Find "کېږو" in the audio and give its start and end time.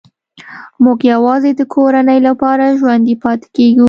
3.55-3.79